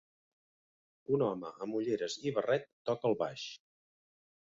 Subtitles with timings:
[1.17, 3.45] Un home amb ulleres i barret toca el baix